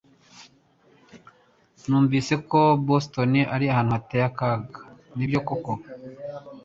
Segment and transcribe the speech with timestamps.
[1.87, 4.79] Numvise ko Boston ari ahantu hateye akaga
[5.15, 5.71] Nibyo koko